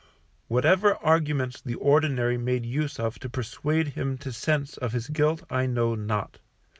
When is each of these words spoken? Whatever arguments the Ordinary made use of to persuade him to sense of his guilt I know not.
Whatever 0.47 0.95
arguments 0.95 1.61
the 1.61 1.75
Ordinary 1.75 2.35
made 2.35 2.65
use 2.65 2.99
of 2.99 3.19
to 3.19 3.29
persuade 3.29 3.89
him 3.89 4.17
to 4.17 4.31
sense 4.31 4.75
of 4.77 4.93
his 4.93 5.07
guilt 5.09 5.43
I 5.47 5.67
know 5.67 5.93
not. 5.93 6.39